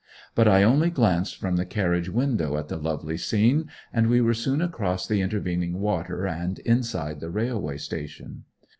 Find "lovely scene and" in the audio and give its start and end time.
2.77-4.07